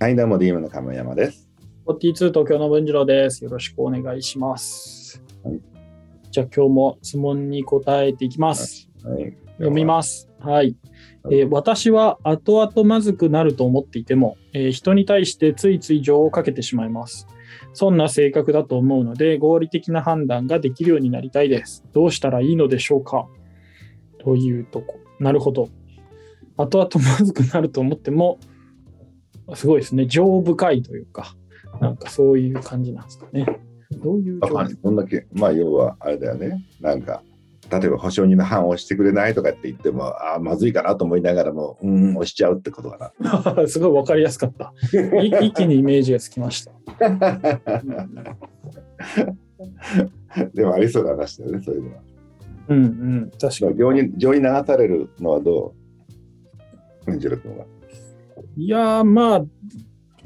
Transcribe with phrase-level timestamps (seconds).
[0.00, 1.48] はい、どうも DM の亀山です。
[1.86, 3.42] 42東京の文次郎です。
[3.42, 5.20] よろしくお願いします。
[5.42, 5.60] はい
[6.30, 8.88] じゃあ今日も質問に答えていきます。
[9.02, 10.30] はい、読みます。
[10.38, 10.76] はい、はい
[11.32, 17.26] えー私は後々まずくなると思っていても、えー人に対してついつい情をかけてしまいます。
[17.72, 21.84] そんな性格だと思うので、合理的な判断ができるようになりたいです。
[21.92, 23.26] どうしたらいいのでしょうか？
[24.20, 25.00] というとこ。
[25.18, 25.70] なるほど。
[26.56, 28.38] 後々まずくなると思っても、
[29.54, 30.06] すごいですね。
[30.06, 31.34] 情深いというか、
[31.80, 33.46] なんかそういう感じなんですかね。
[34.02, 36.64] どういう情あこんだけ、まあ、要はあれだよね。
[36.80, 37.22] なんか、
[37.70, 43.66] 例えば保証人の判をしてくれないとかって言っても、ああ、まずいかなと思いながらも、うん、押しちゃうってことかな。
[43.68, 44.72] すごい分かりやすかった。
[45.22, 46.72] い一気にイメージがつきました。
[50.54, 52.02] でもありそうな話だよね、そういうのは。
[52.68, 52.88] うんう
[53.26, 53.76] ん、確かに
[54.18, 55.74] 情に流されるのはど
[57.06, 57.10] う？
[57.10, 57.64] 文次郎君は。
[58.56, 59.44] いやー、まあ、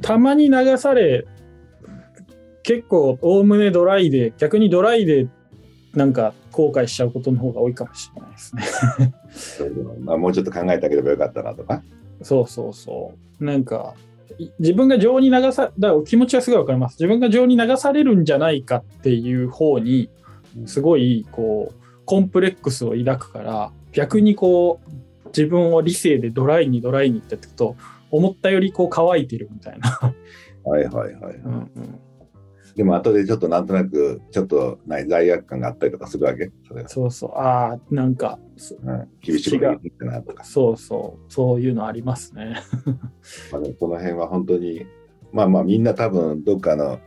[0.00, 1.26] たまに流され、
[2.62, 5.28] 結構、おおむねドライで、逆にドライで、
[5.94, 8.56] なんか後悔しちゃうことの方が多いかもしれないです
[8.98, 9.14] ね。
[10.00, 11.82] まあ、もうちょっと考えてあげればよかったなとか。
[12.22, 13.44] そうそうそう。
[13.44, 13.94] なんか、
[14.38, 16.94] い自分が情に流さ、だから気持ちはすごいわかります。
[16.94, 20.08] 自分が情に流されるんじゃないかっていう方に、
[20.66, 27.76] すごい、こう、コンプレックスを抱くから、逆にこう、自分を理性でドライにドライにってやっていくと、
[28.12, 29.90] 思ったよりこう乾いてるみたいな。
[30.64, 31.34] はいはいはい。
[31.36, 31.68] うんうん
[32.74, 36.50] でも後でちょっとなんとなく、ちょっとない罪悪感があったりとかするわけ？
[36.86, 37.32] そうそう。
[37.34, 40.42] ああ、なんか、そうん、厳しいこと言ってなとか。
[40.42, 41.30] そうそう。
[41.30, 42.56] そういうのありますね。
[43.52, 44.86] まあ、でもこの辺は本当に、
[45.32, 46.98] まあまあみんな多分どっかの、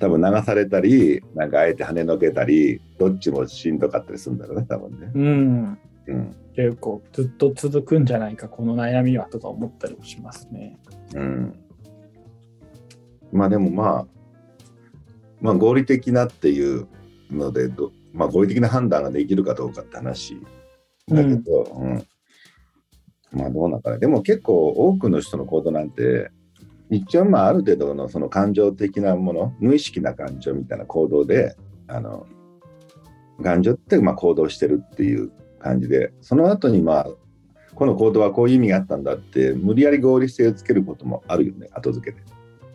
[0.00, 5.12] 多分流されたり、なんかあえて跳ねのけたり、どっちもしんどかったりするんだろうね、多分ね。
[5.14, 5.78] うん。
[6.06, 6.36] うん。
[6.54, 10.78] 結構ずっと続くんじゃないか、この悩みはとか思ったりもしますね。
[11.14, 11.58] うん。
[13.32, 14.06] まあでもまあ、
[15.40, 16.86] まあ合理的なっていう
[17.30, 20.40] のでど、まあ合理的な判断ができるかどうかって話
[21.08, 22.06] だけど、うん。
[23.32, 23.98] まあどうなんかね。
[23.98, 26.30] でも結構多くの人の行動なんて、
[26.90, 31.56] 一応まあある程度のその感情的なもの、無意識な感情みたいな行動で、
[31.88, 32.26] あの、
[33.42, 35.32] 感情ってまあ行動してるっていう
[35.64, 37.06] 感じで、その後にまあ、
[37.74, 42.22] この行動はこういう意味があったんだって、無理やり合理性をつけることもあるよね、後付けで。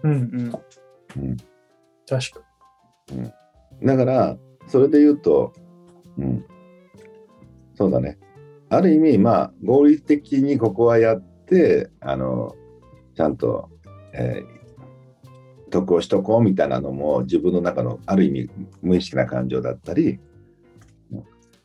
[0.04, 1.24] うんうん。
[1.24, 1.38] うん
[2.08, 2.42] 確か
[3.84, 5.54] だから、それで言うと、
[6.18, 6.44] うん、
[7.76, 8.18] そうだね。
[8.70, 12.56] ある意味、まあ、合理的にここはやって、あの、
[13.16, 13.70] ちゃんと、
[14.14, 14.60] えー
[15.70, 18.50] 得をしとこうみたいなのも、自分の中のある意味、
[18.82, 20.20] 無意識な感情だったり、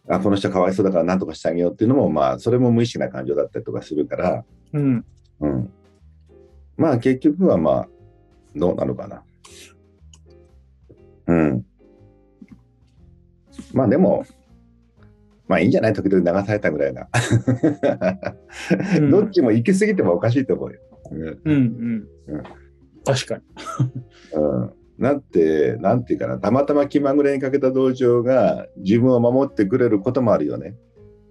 [0.08, 4.80] あこの人かわいそうだから何とかしてあげようっていうのも、まあ、それも無意識な感情だったりとかするから、に。
[4.80, 5.04] うん。
[5.40, 5.72] うん。
[6.76, 7.88] まあ結局はまあ、
[8.54, 9.22] どうなのかな。
[11.26, 11.66] うん。
[13.72, 14.24] まあでも、
[15.48, 15.92] まあいいんじゃない？
[15.92, 17.08] 時々流されたぐらいな。
[18.98, 20.80] うんどっちも行き過ぎてもおかしいと思うよ。
[21.12, 22.42] うんうんうんうん。
[23.04, 23.42] 確かに。
[24.34, 30.76] うん、だって、なんていうかな、たまたま気まぐれにかけた同情が自分を守ってくれることもあるよね。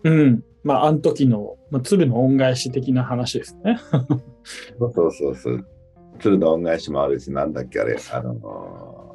[0.03, 0.44] うん。
[0.63, 3.79] まあ、あの時の、まあ、鶴の恩返し的な話ですね。
[4.79, 5.66] そうそうそうそう。
[6.19, 9.13] 鶴の恩返しもあるし、なんだっけ、あれ、あのー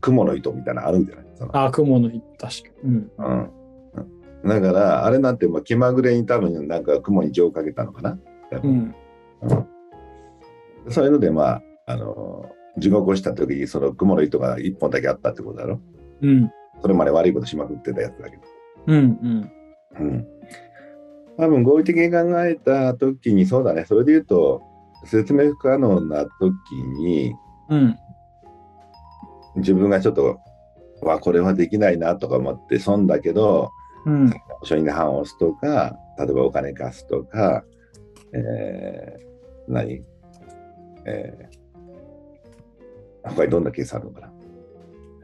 [0.00, 1.24] 雲の糸みたいなのあるんじゃない？
[1.34, 2.90] そのああ、雲の日、確かに。
[2.90, 3.10] うん。
[4.44, 4.48] うん。
[4.48, 8.18] だから、あれなんて、まあ、気まぐれに多分、なんか雲に情をかけたのかな？
[8.62, 8.94] うん。
[10.88, 15.80] そういうので、まあ、あのー地獄をした時に、その雲の糸が一本だけあったってことだろ？
[16.22, 16.50] うん。
[16.80, 18.42] それまで悪いことしまくってたやつだけど。
[18.86, 18.96] うん。
[18.96, 19.52] うん。
[19.98, 20.26] うん。
[21.36, 23.84] 多分、合理的に考えた時に、そうだね。
[23.86, 24.62] それで言うと、
[25.04, 27.34] 説明不可能な時に、
[27.70, 27.96] うん。
[29.56, 30.38] 自分がちょっと、
[31.02, 33.70] わ、これはできないなとか思って損だけど、
[34.06, 34.30] うん。
[34.30, 37.64] 保証人の判を押すとか、例えばお金貸すとか、
[38.32, 40.02] えー、何？
[41.06, 41.59] えー、
[43.24, 44.32] 他にどんなケースあるのかな。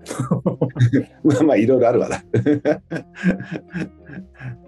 [1.24, 2.22] まあまあいろいろあるわな、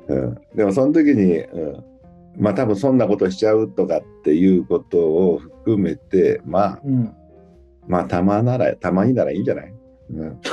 [0.08, 1.84] うん、でもその時に、うん、
[2.36, 7.14] まあ多分そんなことしちゃうとかっていうことを含めてまあうん。
[7.88, 9.74] まあたまならたまにならいいんじゃない、
[10.12, 10.38] うん。
[10.40, 10.52] 確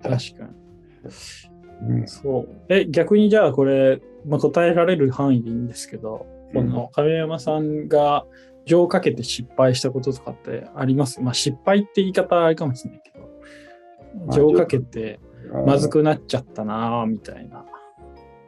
[0.00, 0.44] か
[1.82, 1.88] に。
[1.88, 2.48] うんそう。
[2.68, 8.24] え、逆にじゃあこれ、まあ、答えられる範囲でいいんですけど、この亀山さんが
[8.66, 11.20] 情をかけて失敗したこととかってあります？
[11.20, 13.28] まあ失敗って言い方あれかもしれないけど、
[14.26, 15.20] まあ情をかけて
[15.52, 17.64] うんまずくなっちゃったなぁみたいな。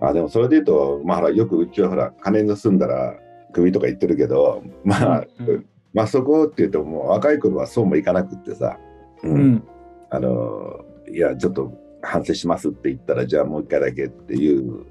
[0.00, 3.14] あでもそれで言うと、まあ、ほらよくうちはほら金盗んだら
[3.52, 8.78] 首とか言ってるけどまあ、うんまあそこっていうともう若い頃はそうもいかなくってさ、
[9.22, 9.68] ううん。
[10.10, 11.72] あのいやちょっと
[12.02, 14.86] 反省しますって言ったらじゃあもう一回だけっていう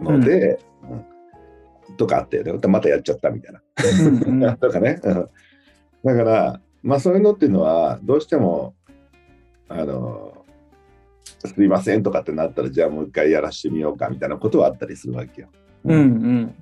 [0.00, 0.69] ので、うん
[1.96, 3.54] とかあってでまたやっちゃったみたい
[4.42, 4.56] な。
[4.58, 5.00] とかね。
[5.02, 5.28] うん
[6.04, 8.74] だからまあそういうのっていうのはどうしても
[9.68, 10.44] あの
[11.44, 15.48] すいませんとかってなったらじゃあもう一回やらしてみようかみたいなことはあったりするわけよ。
[15.84, 16.54] うんうん。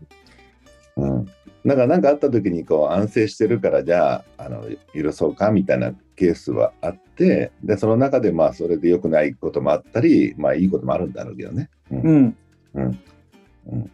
[0.97, 1.27] うん、
[1.65, 11.71] だから何かあった時にこう安静してるからじゃああの許そうかみたいなケースはあってでその中でまあそれで良くないこともあったりまあいいこともあるんだろうけどね。
[11.93, 12.37] うんうん。
[12.75, 13.01] うんうん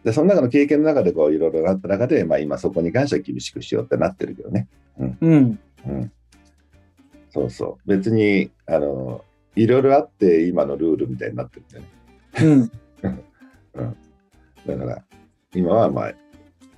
[0.03, 4.67] でその中の経験の中でこういろいろなった中で、まあ、今そこに関しては厳しくしようってなってるけどね。
[4.97, 5.59] うん。
[5.87, 6.11] うん、
[7.29, 9.23] そうそう別にあの
[9.55, 12.71] いろいろあって今のルールみたいになってるんだよね。
[13.03, 13.15] うん。
[14.65, 15.03] だから
[15.53, 16.13] 今はまあ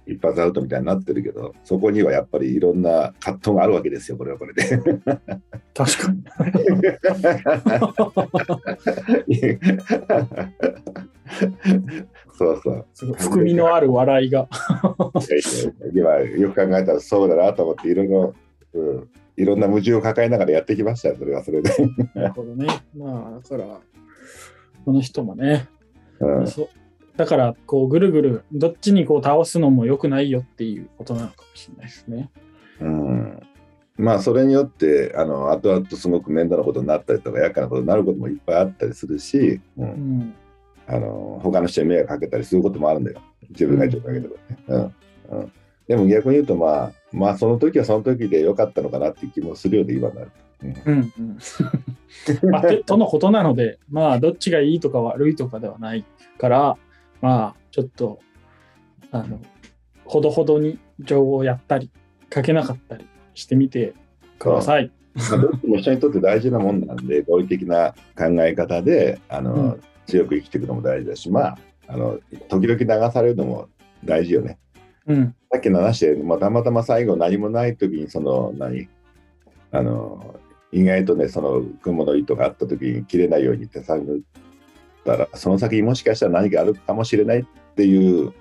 [0.07, 4.63] 一発アウトみたいになってるけどそこにはやっぱりいろんな葛藤があるわけですよこれはこれで。
[5.73, 6.23] 確かに。
[12.33, 12.85] そうそう。
[13.13, 14.47] 含みのある笑いが。
[15.93, 18.33] 今よく考えたらそうだなと思っていろいろ、
[18.73, 21.71] うん、いろんな矛盾を抱えながらやってきましたよそれはそれで。
[22.15, 22.67] なるほどね。
[22.95, 23.81] まあ、だから、
[24.85, 25.67] この人もね、
[26.19, 26.69] うんそう
[27.17, 32.29] だから、こう、ぐるぐる、どっちにこう倒すのも良くないよっていうことなのかもしれないですね。
[32.79, 33.39] うん
[33.97, 40.35] まあそれによってあの後々すごく面倒なことになったりとか厄介なことになることもいっぱいあったりするし、う、うんん。
[40.85, 45.51] あの他の人に迷惑かけたりすることもあるんだよ自分が一応かけてもね、うんうん。
[45.87, 50.31] でも逆に言うとまあまあその時はその時で良かったのかなっていう気もするようで今になる。
[50.63, 51.13] うんうん。
[51.17, 51.37] うん。
[52.51, 56.03] まあ、てとのことなので、まあ、どっちがいいとか悪いとかではない
[56.39, 56.77] から、
[57.21, 58.19] まあ、ちょっと、
[59.11, 59.39] あの、
[60.05, 61.91] ほどほどに情をやったり、
[62.29, 63.93] かけなかったりしてみて
[64.39, 64.91] ください。
[65.15, 71.57] まあどっちも人にとって大事なもんなんで合理的な考え方であの、うん強く生きていくのも大事だしまあ
[71.89, 72.17] あの
[72.47, 73.67] 時々流されるのも
[74.05, 74.57] 大事よね。
[75.05, 75.35] うん。
[75.51, 78.87] さっきの話で、まあ、たまたま最後何もない時にその何？
[79.73, 80.39] あの
[80.71, 84.05] 意外とねその雲の糸があった時に切れないようにって探
[85.13, 87.45] ったらその先にもしかしたら何かあるかもしれないっ
[87.75, 88.33] ていう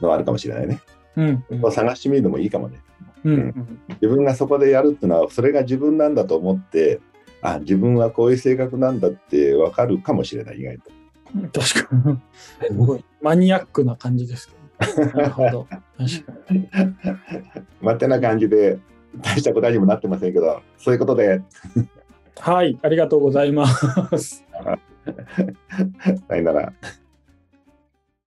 [0.00, 0.80] のはあるかもしれないね。
[1.16, 1.44] うん。
[1.60, 2.80] まあ探してみるのもいいかもね。
[3.24, 3.34] うん。
[3.34, 3.80] うん。
[4.00, 7.00] 自分がそこでやるっていうのはそれが自分なんだと思って
[7.42, 10.90] あ自分はこういう性格なんだって分かるかもしれない意外と。
[11.60, 12.18] 確かに。
[12.66, 13.04] すごい。
[13.20, 15.04] マニアックな感じですけど。
[15.18, 15.66] なるほど。
[15.98, 16.68] 確かに。
[17.80, 18.78] まあてな感じで
[19.20, 21.42] 大した答えにもなってませんけどそういうことで
[22.38, 22.78] はい。
[22.82, 23.66] ありがとうございま
[24.16, 24.44] す。
[26.28, 26.72] さよなら。